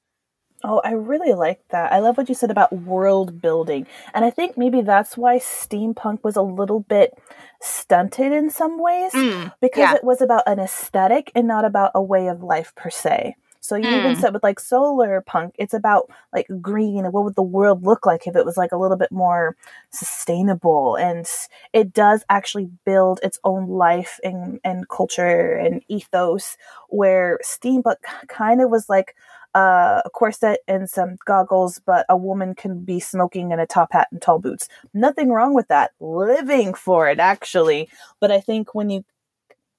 Oh, 0.62 0.80
I 0.84 0.90
really 0.92 1.32
like 1.32 1.62
that. 1.70 1.90
I 1.90 2.00
love 2.00 2.18
what 2.18 2.28
you 2.28 2.34
said 2.34 2.50
about 2.50 2.72
world 2.72 3.40
building. 3.40 3.87
And 4.12 4.25
I 4.26 4.30
think 4.30 4.58
maybe 4.58 4.82
that's 4.82 5.16
why 5.16 5.38
steampunk 5.38 6.22
was 6.22 6.37
a 6.37 6.42
little 6.42 6.80
bit 6.80 7.14
stunted 7.62 8.32
in 8.32 8.50
some 8.50 8.78
ways 8.78 9.12
Mm, 9.14 9.52
because 9.60 9.78
yeah. 9.78 9.94
it 9.94 10.04
was 10.04 10.20
about 10.20 10.42
an 10.46 10.58
aesthetic 10.58 11.32
and 11.34 11.46
not 11.49 11.64
about 11.64 11.92
a 11.94 12.02
way 12.02 12.26
of 12.28 12.42
life 12.42 12.75
per 12.75 12.90
se. 12.90 13.37
So 13.61 13.76
you 13.76 13.93
even 13.93 14.14
Mm. 14.14 14.17
said 14.17 14.33
with 14.35 14.43
like 14.43 14.59
solar 14.61 15.21
punk, 15.23 15.55
it's 15.59 15.75
about 15.75 16.11
like 16.33 16.47
green 16.61 17.05
and 17.05 17.12
what 17.12 17.25
would 17.25 17.35
the 17.37 17.43
world 17.43 17.85
look 17.85 18.07
like 18.07 18.26
if 18.26 18.37
it 18.37 18.45
was 18.45 18.57
like 18.57 18.73
a 18.73 18.76
little 18.79 18.97
bit 18.97 19.12
more 19.12 19.57
sustainable 19.90 20.97
and 20.97 21.26
it 21.73 21.93
does 21.93 22.25
actually 22.31 22.71
build 22.85 23.21
its 23.23 23.38
own 23.45 23.69
life 23.69 24.19
and, 24.25 24.61
and 24.64 24.88
culture 24.88 25.55
and 25.55 25.83
ethos 25.88 26.57
where 26.88 27.38
steampunk 27.45 27.97
kind 28.29 28.61
of 28.61 28.71
was 28.71 28.88
like 28.88 29.14
uh, 29.55 30.00
a 30.05 30.11
corset 30.11 30.61
and 30.69 30.88
some 30.88 31.17
goggles, 31.25 31.81
but 31.85 32.07
a 32.09 32.17
woman 32.17 32.55
can 32.55 32.85
be 32.85 33.00
smoking 33.00 33.50
in 33.50 33.59
a 33.59 33.67
top 33.67 33.93
hat 33.93 34.07
and 34.12 34.23
tall 34.23 34.38
boots. 34.38 34.69
Nothing 34.95 35.31
wrong 35.31 35.55
with 35.55 35.67
that. 35.69 35.90
Living 35.99 36.73
for 36.73 37.09
it, 37.09 37.19
actually. 37.19 37.88
But 38.21 38.31
I 38.31 38.40
think 38.40 38.75
when 38.75 38.90
you 38.90 39.05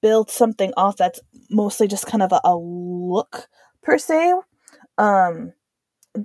build 0.00 0.30
something 0.30 0.72
off 0.76 0.96
that's 0.96 1.20
mostly 1.50 1.86
just 1.86 2.06
kind 2.06 2.22
of 2.22 2.32
a, 2.32 2.40
a 2.44 2.56
look 2.56 3.48
per 3.82 3.98
se, 3.98 4.34
um, 4.98 5.52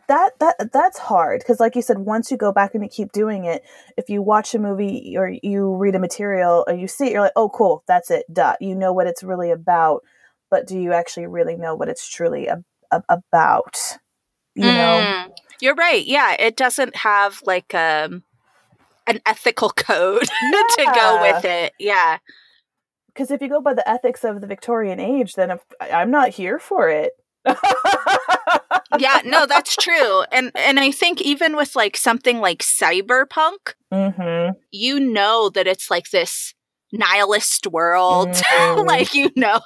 that 0.10 0.32
that 0.40 0.72
that's 0.74 0.98
hard 0.98 1.40
because, 1.40 1.60
like 1.60 1.76
you 1.76 1.82
said, 1.82 2.00
once 2.00 2.30
you 2.30 2.38
go 2.38 2.52
back 2.52 2.74
and 2.74 2.84
you 2.84 2.90
keep 2.90 3.12
doing 3.14 3.46
it, 3.46 3.64
if 3.96 4.10
you 4.10 4.22
watch 4.22 4.54
a 4.54 4.60
movie 4.60 5.16
or 5.18 5.32
you 5.42 5.76
read 5.76 5.96
a 5.96 6.00
material 6.00 6.66
or 6.68 6.74
you 6.74 6.88
see 6.88 7.08
it, 7.08 7.14
you're 7.14 7.22
like, 7.22 7.32
oh, 7.38 7.50
cool, 7.50 7.84
that's 7.88 8.12
it, 8.12 8.26
dot. 8.32 8.58
You 8.62 8.76
know 8.76 8.92
what 8.92 9.08
it's 9.08 9.24
really 9.24 9.50
about, 9.52 10.02
but 10.52 10.68
do 10.68 10.78
you 10.78 10.92
actually 10.94 11.28
really 11.28 11.56
know 11.56 11.74
what 11.74 11.88
it's 11.88 12.08
truly 12.08 12.50
about? 12.92 13.98
You 14.56 14.64
know. 14.64 15.26
Mm. 15.28 15.32
You're 15.62 15.76
right. 15.76 16.06
Yeah, 16.06 16.36
it 16.38 16.58
doesn't 16.58 16.98
have 16.98 17.42
like 17.46 17.74
um 17.74 18.24
an 19.08 19.22
ethical 19.26 19.70
code 19.76 20.24
to 20.78 20.92
go 20.94 21.20
with 21.22 21.46
it. 21.46 21.74
Yeah. 21.80 22.18
because 23.08 23.32
if 23.32 23.42
you 23.42 23.50
go 23.50 23.62
by 23.62 23.74
the 23.74 23.88
ethics 23.90 24.24
of 24.24 24.42
the 24.42 24.48
Victorian 24.48 25.00
age, 25.00 25.34
then 25.36 25.58
I'm 25.80 26.12
not 26.12 26.30
here 26.30 26.60
for 26.60 26.90
it. 26.90 27.14
Yeah, 29.00 29.22
no, 29.26 29.46
that's 29.46 29.76
true. 29.76 30.24
And 30.32 30.52
and 30.56 30.80
I 30.80 30.92
think 30.92 31.22
even 31.22 31.56
with 31.56 31.76
like 31.76 31.98
something 31.98 32.40
like 32.40 32.60
cyberpunk, 32.60 33.74
hmm 33.92 34.52
you 34.72 35.00
know 35.00 35.50
that 35.50 35.68
it's 35.68 35.90
like 35.92 36.10
this 36.10 36.54
nihilist 36.92 37.68
world. 37.68 38.30
Mhm. 38.58 38.88
like 38.88 39.14
you 39.14 39.30
know, 39.36 39.60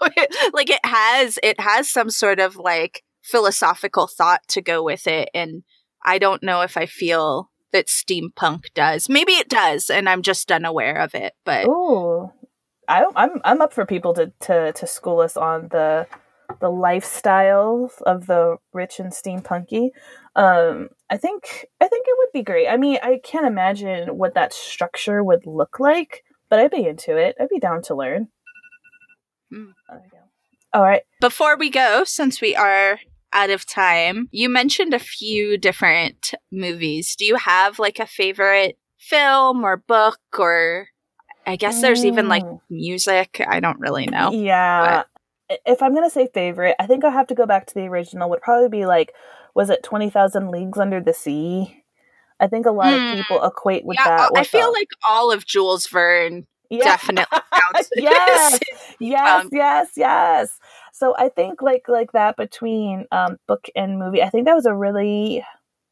like 0.54 0.70
it 0.70 0.84
has 0.86 1.38
it 1.44 1.60
has 1.60 1.90
some 1.90 2.10
sort 2.10 2.40
of 2.40 2.56
like 2.56 3.04
philosophical 3.22 4.08
thought 4.08 4.42
to 4.50 4.62
go 4.62 4.84
with 4.84 5.06
it 5.08 5.30
and 5.34 5.64
I 6.04 6.18
don't 6.18 6.42
know 6.42 6.62
if 6.62 6.76
I 6.76 6.88
feel 6.88 7.52
that 7.72 7.86
steampunk 7.88 8.74
does. 8.74 9.08
Maybe 9.08 9.34
it 9.34 9.48
does 9.50 9.90
and 9.92 10.10
I'm 10.10 10.24
just 10.24 10.52
unaware 10.52 10.96
of 10.98 11.14
it, 11.14 11.34
but 11.46 11.68
Ooh, 11.68 12.32
I, 12.88 13.06
I'm 13.16 13.40
I'm 13.46 13.62
up 13.62 13.72
for 13.74 13.86
people 13.86 14.14
to, 14.16 14.34
to 14.42 14.74
to 14.74 14.88
school 14.88 15.20
us 15.22 15.38
on 15.38 15.68
the 15.70 16.08
the 16.60 16.72
lifestyles 16.72 18.02
of 18.04 18.28
the 18.28 18.58
rich 18.74 19.00
and 19.00 19.12
steampunky. 19.12 19.90
Um, 20.36 20.90
I 21.10 21.18
think 21.18 21.66
I 21.82 21.88
think 21.88 22.06
it 22.08 22.16
would 22.18 22.32
be 22.34 22.44
great. 22.44 22.68
I 22.68 22.78
mean, 22.78 22.98
I 23.04 23.20
can't 23.24 23.46
imagine 23.46 24.18
what 24.18 24.34
that 24.36 24.54
structure 24.54 25.24
would 25.24 25.46
look 25.46 25.80
like, 25.80 26.24
but 26.50 26.60
I'd 26.60 26.72
be 26.72 26.86
into 26.88 27.18
it. 27.18 27.36
I'd 27.40 27.50
be 27.50 27.60
down 27.60 27.82
to 27.84 27.96
learn. 27.96 28.28
Mm. 29.54 29.74
There 29.90 30.02
we 30.04 30.10
go. 30.10 30.18
All 30.74 30.84
right. 30.84 31.02
Before 31.20 31.58
we 31.58 31.70
go, 31.70 32.04
since 32.06 32.40
we 32.40 32.56
are 32.56 33.00
out 33.34 33.50
of 33.50 33.66
time, 33.66 34.28
you 34.32 34.50
mentioned 34.50 34.94
a 34.94 35.00
few 35.00 35.58
different 35.58 36.34
movies. 36.52 37.16
Do 37.16 37.26
you 37.26 37.36
have 37.36 37.80
like 37.80 38.00
a 38.00 38.06
favorite 38.06 38.78
film 38.98 39.64
or 39.64 39.78
book 39.78 40.20
or 40.38 40.88
I 41.46 41.56
guess 41.56 41.82
there's 41.82 42.06
even 42.06 42.28
like 42.28 42.44
Mm. 42.44 42.60
music. 42.70 43.44
I 43.46 43.60
don't 43.60 43.80
really 43.80 44.06
know. 44.06 44.32
Yeah. 44.32 45.04
If 45.66 45.82
I'm 45.82 45.94
gonna 45.94 46.10
say 46.10 46.28
favorite, 46.34 46.76
I 46.80 46.88
think 46.88 47.04
I'll 47.04 47.12
have 47.12 47.28
to 47.28 47.36
go 47.36 47.46
back 47.46 47.68
to 47.68 47.74
the 47.74 47.88
original. 47.88 48.30
Would 48.30 48.42
probably 48.42 48.70
be 48.70 48.86
like, 48.86 49.14
was 49.56 49.70
it 49.70 49.84
Twenty 49.84 50.10
Thousand 50.10 50.50
Leagues 50.52 50.78
Under 50.78 51.00
the 51.02 51.14
Sea? 51.14 51.84
I 52.40 52.48
think 52.48 52.66
a 52.66 52.72
lot 52.72 52.94
Hmm. 52.94 53.06
of 53.08 53.16
people 53.18 53.44
equate 53.44 53.86
with 53.86 53.98
yeah, 54.00 54.18
that. 54.18 54.32
I 54.36 54.44
feel 54.44 54.72
like 54.72 54.88
all 55.08 55.32
of 55.32 55.46
Jules 55.46 55.88
Verne 55.88 56.48
yeah. 56.70 56.84
definitely 56.84 57.26
counts. 57.54 57.90
yes, 57.96 58.60
yes, 59.00 59.44
Um, 59.44 59.50
yes, 59.52 59.90
yes. 59.96 60.60
So 60.94 61.16
I 61.18 61.30
think 61.30 61.62
like 61.62 61.88
like 61.88 62.12
that 62.14 62.38
between 62.38 63.06
um, 63.12 63.38
book 63.48 63.68
and 63.76 64.00
movie, 64.00 64.24
I 64.24 64.30
think 64.30 64.46
that 64.46 64.56
was 64.56 64.66
a 64.66 64.74
really 64.76 65.44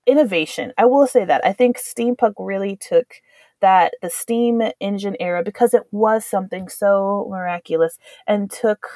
innovation. 0.07 0.73
I 0.77 0.85
will 0.85 1.05
say 1.07 1.25
that 1.25 1.45
I 1.45 1.53
think 1.53 1.77
steampunk 1.77 2.33
really 2.39 2.75
took 2.75 3.13
that 3.61 3.93
the 4.01 4.09
steam 4.09 4.61
engine 4.79 5.17
era 5.19 5.43
because 5.43 5.73
it 5.73 5.83
was 5.91 6.25
something 6.25 6.69
so 6.69 7.27
miraculous 7.29 7.97
and 8.25 8.49
took 8.49 8.87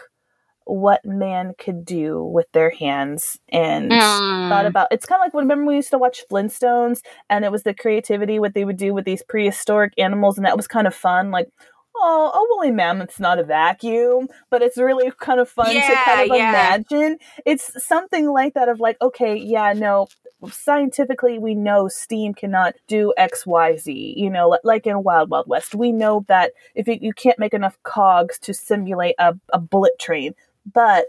what 0.65 1.03
man 1.05 1.53
could 1.58 1.84
do 1.86 2.24
with 2.24 2.51
their 2.53 2.70
hands 2.72 3.39
and 3.50 3.89
thought 3.91 4.65
Mm. 4.65 4.67
about 4.67 4.88
it's 4.91 5.05
kind 5.05 5.20
of 5.22 5.25
like 5.25 5.34
when 5.34 5.46
remember 5.46 5.65
we 5.70 5.75
used 5.75 5.91
to 5.91 5.98
watch 5.98 6.24
Flintstones 6.29 7.01
and 7.29 7.43
it 7.46 7.51
was 7.51 7.63
the 7.63 7.74
creativity 7.74 8.39
what 8.39 8.53
they 8.53 8.65
would 8.65 8.77
do 8.77 8.93
with 8.93 9.05
these 9.05 9.24
prehistoric 9.24 9.93
animals 9.98 10.38
and 10.38 10.46
that 10.46 10.58
was 10.58 10.67
kind 10.67 10.88
of 10.88 10.96
fun 10.96 11.32
like 11.32 11.48
oh 11.96 12.32
a 12.34 12.55
woolly 12.55 12.72
mammoth's 12.72 13.20
not 13.20 13.39
a 13.39 13.43
vacuum 13.43 14.27
but 14.50 14.62
it's 14.62 14.77
really 14.77 15.12
kind 15.20 15.39
of 15.39 15.48
fun 15.50 15.67
to 15.67 15.96
kind 16.05 16.32
of 16.32 16.38
yeah. 16.38 16.50
imagine 16.50 17.17
it's 17.46 17.72
something 17.86 18.29
like 18.29 18.53
that 18.55 18.67
of 18.70 18.79
like 18.79 18.98
okay 19.01 19.36
yeah 19.36 19.74
no 19.74 20.08
scientifically 20.50 21.38
we 21.39 21.55
know 21.55 21.88
steam 21.88 22.34
cannot 22.34 22.74
do 22.88 23.13
xyz 23.17 23.84
you 24.17 24.29
know 24.29 24.58
like 24.63 24.86
in 24.88 25.03
wild 25.03 25.29
wild 25.29 25.48
west 25.48 25.75
we 25.75 25.91
know 25.91 26.25
that 26.27 26.51
if 26.75 26.88
you, 26.88 26.98
you 27.01 27.13
can't 27.13 27.39
make 27.39 27.53
enough 27.53 27.77
cogs 27.84 28.39
to 28.39 28.53
simulate 28.53 29.15
a, 29.20 29.36
a 29.53 29.60
bullet 29.60 29.98
train 30.00 30.34
but 30.72 31.05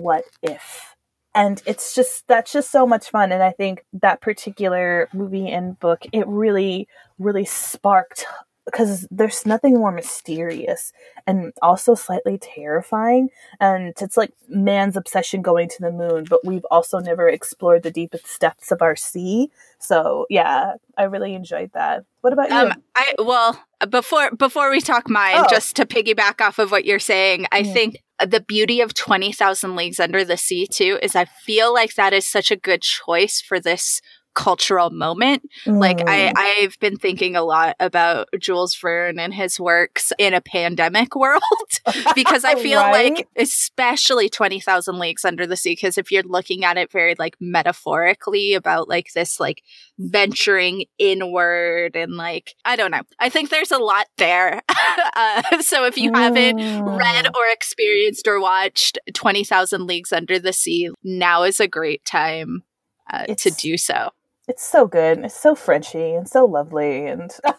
what 0.00 0.24
if? 0.42 0.94
And 1.34 1.62
it's 1.64 1.94
just 1.94 2.26
that's 2.28 2.52
just 2.52 2.70
so 2.70 2.86
much 2.86 3.08
fun 3.08 3.32
and 3.32 3.42
i 3.42 3.50
think 3.52 3.84
that 3.94 4.20
particular 4.20 5.08
movie 5.14 5.48
and 5.48 5.80
book 5.80 6.04
it 6.12 6.26
really 6.28 6.86
really 7.18 7.46
sparked 7.46 8.26
because 8.64 9.06
there's 9.10 9.44
nothing 9.44 9.74
more 9.74 9.90
mysterious 9.92 10.92
and 11.26 11.52
also 11.62 11.94
slightly 11.94 12.38
terrifying 12.38 13.28
and 13.60 13.92
it's 14.00 14.16
like 14.16 14.32
man's 14.48 14.96
obsession 14.96 15.42
going 15.42 15.68
to 15.68 15.80
the 15.80 15.90
moon 15.90 16.24
but 16.28 16.40
we've 16.44 16.64
also 16.70 16.98
never 16.98 17.28
explored 17.28 17.82
the 17.82 17.90
deepest 17.90 18.40
depths 18.40 18.70
of 18.70 18.80
our 18.82 18.94
sea. 18.96 19.50
So 19.78 20.26
yeah 20.30 20.74
i 20.96 21.04
really 21.04 21.34
enjoyed 21.34 21.70
that. 21.74 22.04
What 22.20 22.32
about 22.32 22.50
you? 22.50 22.56
Um, 22.56 22.72
I 22.94 23.14
well 23.18 23.60
before 23.90 24.30
before 24.32 24.70
we 24.70 24.80
talk 24.80 25.10
mine, 25.10 25.34
Oh. 25.38 25.46
just 25.50 25.74
to 25.76 25.86
piggyback 25.86 26.40
off 26.40 26.58
of 26.60 26.70
what 26.70 26.84
you're 26.84 27.00
saying, 27.00 27.46
I 27.50 27.64
think 27.64 27.96
the 28.24 28.40
beauty 28.40 28.80
of 28.80 28.94
Twenty 28.94 29.32
Thousand 29.32 29.74
Leagues 29.74 29.98
Under 29.98 30.24
the 30.24 30.36
Sea 30.36 30.68
too 30.68 31.00
is 31.02 31.16
I 31.16 31.24
feel 31.24 31.74
like 31.74 31.94
that 31.96 32.12
is 32.12 32.24
such 32.26 32.52
a 32.52 32.56
good 32.56 32.82
choice 32.82 33.40
for 33.40 33.58
this 33.58 34.00
cultural 34.34 34.90
moment. 34.90 35.48
Mm. 35.66 35.78
Like 35.78 36.00
I, 36.08 36.18
mm. 36.18 36.32
I've 36.36 36.78
been 36.78 36.96
thinking 36.96 37.36
a 37.36 37.42
lot 37.42 37.76
about 37.80 38.28
Jules 38.38 38.74
Verne 38.74 39.18
and 39.18 39.34
his 39.34 39.60
works 39.60 40.12
in 40.18 40.34
a 40.34 40.40
pandemic 40.40 41.14
world 41.16 41.42
because 42.14 42.44
I 42.44 42.54
feel 42.56 42.80
right? 42.80 43.14
like, 43.14 43.28
especially 43.36 44.28
Twenty 44.28 44.60
Thousand 44.60 44.98
Leagues 44.98 45.24
Under 45.24 45.46
the 45.46 45.56
Sea, 45.56 45.72
because 45.72 45.98
if 45.98 46.10
you're 46.10 46.22
looking 46.22 46.64
at 46.64 46.76
it 46.76 46.90
very 46.90 47.14
like 47.18 47.36
metaphorically 47.40 48.54
about 48.54 48.88
like 48.88 49.12
this 49.14 49.38
like 49.38 49.62
venturing 49.98 50.84
inward 50.98 51.96
and 51.96 52.16
like 52.16 52.54
I 52.64 52.76
don't 52.76 52.90
know, 52.90 53.02
I 53.18 53.28
think 53.28 53.50
there's 53.50 53.70
a 53.70 53.78
lot 53.78 54.06
there. 54.16 54.62
uh, 55.16 55.60
so 55.60 55.84
if 55.84 55.98
you 55.98 56.10
mm. 56.10 56.16
haven't 56.16 56.56
read 56.56 57.26
mm. 57.26 57.36
or 57.36 57.44
experienced 57.52 58.26
or 58.26 58.40
watched 58.40 58.98
Twenty 59.14 59.44
Thousand 59.44 59.86
Leagues 59.86 60.12
Under 60.12 60.38
the 60.38 60.52
Sea, 60.52 60.90
now 61.02 61.42
is 61.42 61.60
a 61.60 61.68
great 61.68 62.04
time 62.04 62.62
uh, 63.10 63.26
to 63.26 63.50
do 63.50 63.76
so. 63.76 64.10
It's 64.48 64.64
so 64.64 64.86
good. 64.86 65.18
It's 65.20 65.38
so 65.38 65.54
Frenchy 65.54 66.14
and 66.14 66.28
so 66.28 66.44
lovely 66.44 67.06
and 67.06 67.30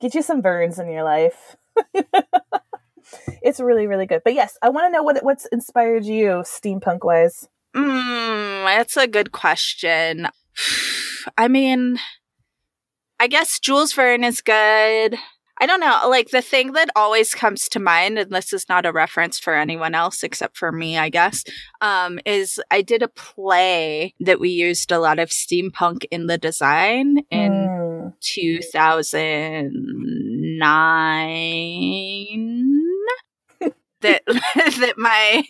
get 0.00 0.14
you 0.14 0.22
some 0.22 0.40
burns 0.40 0.78
in 0.78 0.90
your 0.90 1.04
life. 1.04 1.56
it's 3.42 3.60
really, 3.60 3.86
really 3.86 4.06
good. 4.06 4.22
But 4.24 4.34
yes, 4.34 4.56
I 4.62 4.70
want 4.70 4.86
to 4.86 4.90
know 4.90 5.02
what 5.02 5.22
what's 5.22 5.46
inspired 5.46 6.04
you 6.04 6.42
steampunk 6.44 7.04
wise. 7.04 7.48
Mm, 7.76 8.64
that's 8.64 8.96
a 8.96 9.06
good 9.06 9.32
question. 9.32 10.28
I 11.38 11.48
mean, 11.48 11.98
I 13.20 13.26
guess 13.26 13.58
Jules 13.58 13.92
Verne 13.92 14.24
is 14.24 14.40
good. 14.40 15.16
I 15.60 15.66
don't 15.66 15.80
know. 15.80 16.00
Like 16.08 16.30
the 16.30 16.42
thing 16.42 16.72
that 16.72 16.90
always 16.94 17.34
comes 17.34 17.68
to 17.70 17.80
mind, 17.80 18.18
and 18.18 18.30
this 18.30 18.52
is 18.52 18.68
not 18.68 18.86
a 18.86 18.92
reference 18.92 19.38
for 19.38 19.54
anyone 19.54 19.94
else 19.94 20.22
except 20.22 20.56
for 20.56 20.70
me, 20.70 20.96
I 20.96 21.08
guess, 21.08 21.44
um, 21.80 22.20
is 22.24 22.60
I 22.70 22.82
did 22.82 23.02
a 23.02 23.08
play 23.08 24.14
that 24.20 24.38
we 24.38 24.50
used 24.50 24.92
a 24.92 25.00
lot 25.00 25.18
of 25.18 25.30
steampunk 25.30 26.04
in 26.10 26.26
the 26.26 26.38
design 26.38 27.18
in 27.30 27.52
mm. 27.52 28.12
2009 28.20 29.70
that 34.00 34.22
that 34.30 34.94
my 34.96 35.42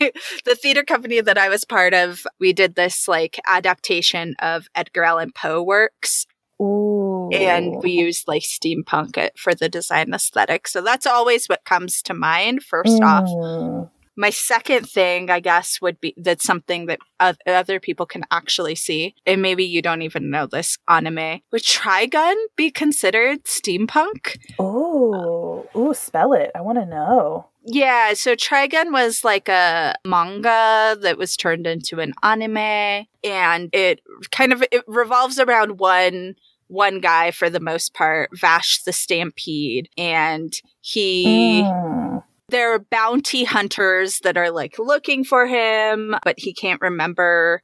the 0.45 0.55
theater 0.55 0.83
company 0.85 1.21
that 1.21 1.37
I 1.37 1.51
was 1.51 1.65
part 1.65 1.93
of, 1.93 2.27
we 2.41 2.53
did 2.55 2.75
this 2.77 3.09
like 3.09 3.39
adaptation 3.47 4.35
of 4.39 4.69
Edgar 4.75 5.05
Allan 5.05 5.33
Poe 5.33 5.63
works 5.63 6.27
Ooh. 6.61 6.98
And 7.33 7.83
we 7.83 7.93
used 7.93 8.29
like 8.29 8.43
steampunk 8.43 9.31
for 9.37 9.55
the 9.55 9.69
design 9.69 10.13
aesthetic. 10.13 10.69
So 10.69 10.81
that's 10.81 11.07
always 11.07 11.47
what 11.47 11.65
comes 11.65 12.03
to 12.03 12.15
mind 12.15 12.63
first 12.63 13.01
mm. 13.01 13.05
off. 13.05 13.91
My 14.17 14.31
second 14.31 14.89
thing, 14.89 15.31
I 15.31 15.39
guess, 15.39 15.81
would 15.81 16.01
be 16.01 16.13
that's 16.17 16.45
something 16.45 16.87
that 16.87 16.99
other 17.47 17.79
people 17.79 18.05
can 18.05 18.25
actually 18.33 18.75
see. 18.75 19.15
And 19.25 19.41
maybe 19.41 19.65
you 19.65 19.81
don't 19.81 20.03
even 20.03 20.29
know 20.29 20.47
this 20.47 20.77
anime. 20.89 21.41
Would 21.53 21.63
Trigun 21.63 22.35
be 22.57 22.73
considered 22.73 23.45
steampunk? 23.45 24.39
Oh, 24.59 25.69
ooh, 25.77 25.95
spell 25.95 26.33
it. 26.33 26.51
I 26.57 26.63
want 26.63 26.79
to 26.79 26.87
know. 26.87 27.47
Yeah, 27.71 28.15
so 28.15 28.35
Trigun 28.35 28.93
was 28.93 29.25
like 29.25 29.49
a 29.49 29.95
manga 30.05 30.97
that 31.01 31.19
was 31.19 31.37
turned 31.37 31.67
into 31.67 32.01
an 32.01 32.15
anime 32.23 33.07
and 33.23 33.69
it 33.75 34.01
kind 34.31 34.53
of 34.53 34.65
it 34.73 34.85
revolves 34.87 35.39
around 35.39 35.79
one 35.79 36.37
one 36.69 37.01
guy 37.01 37.31
for 37.31 37.51
the 37.51 37.61
most 37.61 37.95
part, 37.95 38.31
Vash 38.33 38.83
the 38.83 38.93
Stampede, 38.93 39.89
and 39.97 40.53
he. 40.81 41.63
Mm. 41.65 42.23
There 42.51 42.73
are 42.73 42.79
bounty 42.79 43.45
hunters 43.45 44.21
that 44.21 44.39
are 44.39 44.51
like 44.51 44.79
looking 44.79 45.23
for 45.23 45.47
him, 45.47 46.15
but 46.25 46.39
he 46.39 46.55
can't 46.55 46.81
remember. 46.81 47.63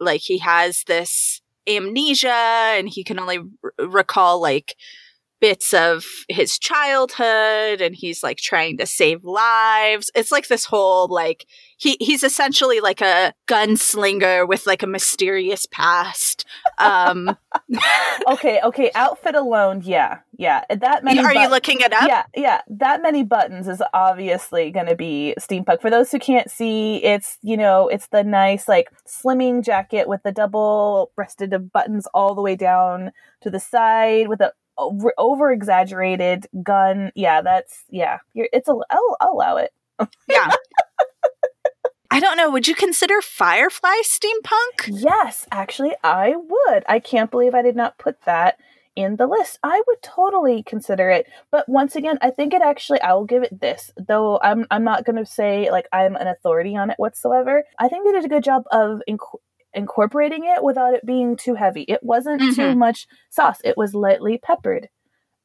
Like 0.00 0.22
he 0.22 0.38
has 0.38 0.84
this 0.86 1.42
amnesia 1.68 2.28
and 2.32 2.88
he 2.88 3.04
can 3.04 3.20
only 3.20 3.38
r- 3.38 3.86
recall 3.86 4.40
like 4.40 4.76
bits 5.40 5.72
of 5.72 6.04
his 6.28 6.58
childhood 6.58 7.80
and 7.80 7.94
he's 7.94 8.22
like 8.22 8.38
trying 8.38 8.76
to 8.78 8.86
save 8.86 9.24
lives. 9.24 10.10
It's 10.14 10.32
like 10.32 10.48
this 10.48 10.64
whole 10.64 11.08
like 11.08 11.46
he 11.76 11.96
he's 12.00 12.22
essentially 12.22 12.80
like 12.80 13.00
a 13.00 13.32
gunslinger 13.46 14.48
with 14.48 14.66
like 14.66 14.82
a 14.82 14.86
mysterious 14.86 15.66
past. 15.66 16.44
Um 16.78 17.36
Okay, 18.28 18.60
okay, 18.62 18.90
outfit 18.94 19.34
alone, 19.34 19.82
yeah. 19.84 20.18
Yeah. 20.36 20.64
That 20.70 21.02
many 21.02 21.20
Are 21.20 21.34
you 21.34 21.48
looking 21.48 21.80
it 21.80 21.92
up? 21.92 22.06
Yeah, 22.06 22.24
yeah. 22.34 22.60
That 22.68 23.02
many 23.02 23.24
buttons 23.24 23.68
is 23.68 23.82
obviously 23.92 24.70
going 24.70 24.86
to 24.86 24.94
be 24.94 25.34
steampunk. 25.38 25.80
For 25.80 25.90
those 25.90 26.12
who 26.12 26.18
can't 26.18 26.50
see, 26.50 27.02
it's, 27.02 27.38
you 27.42 27.56
know, 27.56 27.88
it's 27.88 28.08
the 28.08 28.22
nice 28.22 28.68
like 28.68 28.88
slimming 29.06 29.64
jacket 29.64 30.08
with 30.08 30.22
the 30.22 30.32
double 30.32 31.10
breasted 31.16 31.72
buttons 31.72 32.06
all 32.14 32.34
the 32.34 32.42
way 32.42 32.56
down 32.56 33.12
to 33.40 33.50
the 33.50 33.60
side 33.60 34.28
with 34.28 34.40
a 34.40 34.52
over 34.78 35.52
exaggerated 35.52 36.46
gun. 36.62 37.12
Yeah, 37.14 37.42
that's 37.42 37.84
yeah. 37.90 38.18
You're, 38.34 38.48
it's 38.52 38.68
a. 38.68 38.72
I'll, 38.90 39.16
I'll 39.20 39.32
allow 39.32 39.56
it. 39.56 39.72
yeah. 40.28 40.50
I 42.10 42.20
don't 42.20 42.36
know. 42.36 42.50
Would 42.50 42.66
you 42.66 42.74
consider 42.74 43.20
Firefly 43.20 43.94
steampunk? 44.02 44.88
Yes, 44.88 45.46
actually, 45.52 45.94
I 46.02 46.34
would. 46.36 46.84
I 46.88 47.00
can't 47.00 47.30
believe 47.30 47.54
I 47.54 47.62
did 47.62 47.76
not 47.76 47.98
put 47.98 48.22
that 48.22 48.58
in 48.96 49.14
the 49.14 49.28
list. 49.28 49.60
I 49.62 49.80
would 49.86 50.02
totally 50.02 50.64
consider 50.64 51.08
it. 51.10 51.28
But 51.52 51.68
once 51.68 51.94
again, 51.94 52.18
I 52.20 52.30
think 52.30 52.52
it 52.52 52.62
actually 52.62 53.00
I 53.00 53.12
will 53.12 53.26
give 53.26 53.44
it 53.44 53.60
this. 53.60 53.92
Though 53.96 54.40
I'm 54.42 54.66
I'm 54.70 54.82
not 54.82 55.04
going 55.04 55.16
to 55.16 55.26
say 55.26 55.70
like 55.70 55.86
I'm 55.92 56.16
an 56.16 56.26
authority 56.26 56.76
on 56.76 56.90
it 56.90 56.98
whatsoever. 56.98 57.62
I 57.78 57.88
think 57.88 58.04
they 58.04 58.12
did 58.12 58.24
a 58.24 58.28
good 58.28 58.42
job 58.42 58.64
of 58.72 59.00
inc- 59.08 59.38
incorporating 59.78 60.44
it 60.44 60.62
without 60.62 60.94
it 60.94 61.06
being 61.06 61.36
too 61.36 61.54
heavy. 61.54 61.82
It 61.82 62.00
wasn't 62.02 62.42
mm-hmm. 62.42 62.54
too 62.54 62.74
much 62.74 63.06
sauce. 63.30 63.60
It 63.64 63.76
was 63.76 63.94
lightly 63.94 64.36
peppered. 64.38 64.88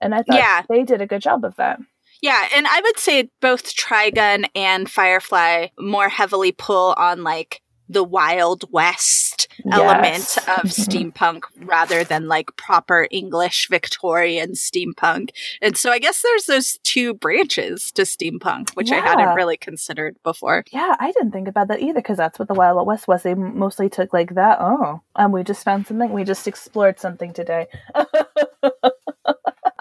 And 0.02 0.14
I 0.14 0.24
thought 0.24 0.38
yeah. 0.38 0.64
they 0.68 0.84
did 0.84 1.02
a 1.02 1.08
good 1.08 1.22
job 1.22 1.46
of 1.46 1.56
that. 1.56 1.80
Yeah, 2.22 2.48
and 2.56 2.68
I 2.68 2.82
would 2.82 3.00
say 3.00 3.30
both 3.42 3.76
Trigun 3.76 4.46
and 4.56 4.90
Firefly 4.90 5.68
more 5.80 6.10
heavily 6.10 6.52
pull 6.52 6.94
on 6.98 7.24
like 7.24 7.62
the 7.94 8.04
Wild 8.04 8.72
West 8.72 9.48
yes. 9.64 9.78
element 9.78 10.38
of 10.60 10.70
steampunk 10.72 11.44
rather 11.58 12.04
than 12.04 12.28
like 12.28 12.56
proper 12.58 13.08
English 13.12 13.68
Victorian 13.70 14.52
steampunk. 14.52 15.30
And 15.62 15.78
so 15.78 15.92
I 15.92 16.00
guess 16.00 16.22
there's 16.22 16.46
those 16.46 16.80
two 16.84 17.14
branches 17.14 17.92
to 17.94 18.04
steampunk, 18.04 18.72
which 18.72 18.90
yeah. 18.90 18.98
I 18.98 19.08
hadn't 19.08 19.36
really 19.36 19.58
considered 19.58 20.18
before. 20.24 20.64
Yeah, 20.72 20.96
I 21.00 21.12
didn't 21.12 21.32
think 21.32 21.48
about 21.48 21.68
that 21.70 21.82
either 21.82 21.94
because 22.00 22.18
that's 22.18 22.40
what 22.40 22.48
the 22.48 22.54
Wild 22.54 22.86
West 22.86 23.08
was. 23.08 23.24
They 23.24 23.36
mostly 23.36 23.90
took 23.90 24.14
like 24.14 24.36
that. 24.36 24.58
Oh, 24.60 25.02
and 25.16 25.32
we 25.32 25.44
just 25.44 25.64
found 25.64 25.88
something. 25.88 26.12
We 26.12 26.24
just 26.24 26.48
explored 26.48 27.00
something 27.00 27.34
today. 27.34 27.68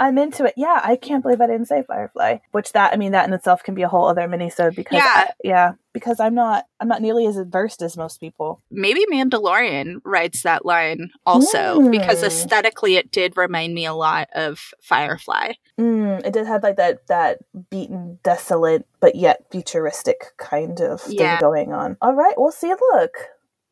I'm 0.03 0.19
into 0.19 0.45
it. 0.45 0.55
Yeah, 0.57 0.81
I 0.83 0.97
can't 0.97 1.23
believe 1.23 1.41
I 1.41 1.47
didn't 1.47 1.69
say 1.69 1.85
Firefly. 1.87 2.39
Which 2.51 2.73
that 2.73 2.93
I 2.93 2.97
mean 2.97 3.13
that 3.13 3.29
in 3.29 3.33
itself 3.33 3.63
can 3.63 3.77
be 3.77 3.83
a 3.83 3.89
whole 3.89 4.09
other 4.09 4.27
minisode 4.27 4.75
because 4.75 4.97
yeah, 4.97 5.05
I, 5.07 5.31
yeah 5.45 5.73
because 5.93 6.19
I'm 6.19 6.35
not 6.35 6.67
I'm 6.81 6.89
not 6.89 7.01
nearly 7.01 7.25
as 7.27 7.39
versed 7.47 7.83
as 7.83 7.97
most 7.97 8.19
people. 8.19 8.61
Maybe 8.69 9.05
Mandalorian 9.13 10.01
writes 10.05 10.43
that 10.43 10.67
line 10.67 11.11
also 11.25 11.81
mm. 11.81 11.93
because 11.93 12.25
aesthetically 12.25 12.97
it 12.97 13.13
did 13.13 13.37
remind 13.37 13.75
me 13.75 13.87
a 13.87 13.95
lot 13.95 14.29
of 14.35 14.75
Firefly. 14.83 15.53
Mm, 15.79 16.27
it 16.27 16.33
did 16.33 16.47
have 16.47 16.65
like 16.65 16.77
that 16.79 17.07
that 17.07 17.39
beaten, 17.71 18.19
desolate 18.25 18.85
but 18.99 19.15
yet 19.15 19.45
futuristic 19.53 20.37
kind 20.37 20.81
of 20.81 21.01
thing 21.01 21.19
yeah. 21.19 21.39
going 21.39 21.73
on. 21.73 21.97
All 22.03 22.15
right, 22.15 22.35
we'll 22.37 22.51
see. 22.51 22.75
Look, 22.93 23.13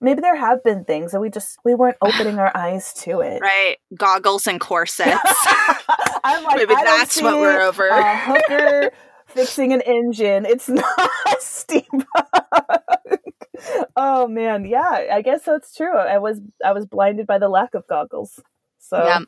maybe 0.00 0.20
there 0.20 0.36
have 0.36 0.64
been 0.64 0.84
things 0.84 1.12
that 1.12 1.20
we 1.20 1.30
just 1.30 1.58
we 1.64 1.74
weren't 1.74 1.96
opening 2.00 2.38
our 2.38 2.56
eyes 2.56 2.92
to 2.94 3.20
it 3.20 3.40
right 3.40 3.76
goggles 3.96 4.46
and 4.46 4.60
corsets 4.60 5.18
i'm 6.24 6.44
like 6.44 6.56
maybe 6.56 6.74
that's 6.74 7.20
what 7.20 7.36
we're 7.36 7.60
over. 7.60 7.88
a 7.88 8.18
hooker 8.18 8.92
fixing 9.26 9.72
an 9.72 9.80
engine. 9.82 10.44
It's 10.44 10.68
not 10.68 10.98
steampunk. 11.40 12.04
Oh 13.94 14.26
man. 14.26 14.64
Yeah 14.64 15.06
i 15.12 15.22
guess 15.22 15.44
that's 15.44 15.74
true. 15.74 15.96
I 15.96 16.18
was 16.18 16.40
i 16.64 16.72
was 16.72 16.86
blinded 16.86 17.26
by 17.26 17.38
the 17.38 17.48
lack 17.48 17.74
of 17.74 17.86
goggles. 17.86 18.40
So 18.78 19.04
yeah 19.04 19.20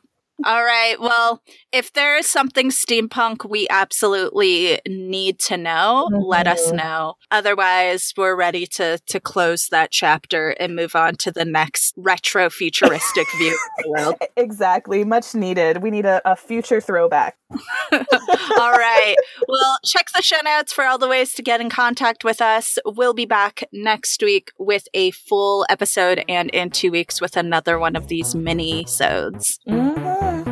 all 0.45 0.65
right. 0.65 0.97
Well, 1.01 1.43
if 1.73 1.93
there 1.93 2.17
is 2.17 2.27
something 2.27 2.71
steampunk 2.71 3.49
we 3.49 3.67
absolutely 3.71 4.81
need 4.87 5.39
to 5.41 5.57
know, 5.57 6.09
mm-hmm. 6.13 6.23
let 6.25 6.47
us 6.47 6.67
mm-hmm. 6.69 6.77
know. 6.77 7.15
Otherwise, 7.31 8.13
we're 8.17 8.37
ready 8.37 8.67
to 8.67 8.99
to 9.07 9.21
close 9.21 9.69
that 9.69 9.91
chapter 9.91 10.51
and 10.51 10.77
move 10.77 10.95
on 10.95 11.17
to 11.17 11.31
the 11.31 11.45
next 11.45 11.95
retro 11.97 12.51
futuristic 12.51 13.27
view 13.39 13.53
of 13.53 13.85
the 13.85 13.91
world. 13.91 14.15
Exactly. 14.37 15.05
Much 15.05 15.35
needed. 15.35 15.83
We 15.83 15.91
need 15.91 16.07
a, 16.07 16.21
a 16.25 16.37
future 16.37 16.81
throwback. 16.81 17.37
all 17.93 18.73
right. 18.73 19.17
Well, 19.49 19.79
check 19.85 20.07
the 20.15 20.23
show 20.23 20.41
notes 20.45 20.73
for 20.73 20.85
all 20.85 20.99
the 20.99 21.09
ways 21.09 21.35
to 21.35 21.43
get 21.43 21.61
in 21.61 21.69
contact 21.69 22.25
with 22.25 22.41
us. 22.41 22.79
We'll 22.87 23.13
be 23.13 23.27
back 23.27 23.65
next 23.73 24.23
week 24.23 24.51
with 24.59 24.87
a 24.95 25.11
full 25.11 25.67
episode 25.69 26.25
and 26.29 26.49
in 26.51 26.71
two 26.71 26.91
weeks 26.91 27.21
with 27.21 27.37
another 27.37 27.79
one 27.79 27.97
of 27.97 28.09
these 28.09 28.35
mini 28.35 28.85
sodes. 28.85 29.59
Mm-hmm. 29.69 30.32